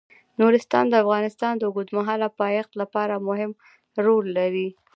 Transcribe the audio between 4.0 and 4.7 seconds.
رول لري.